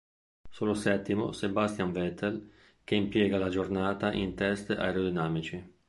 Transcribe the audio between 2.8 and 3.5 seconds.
che impiega la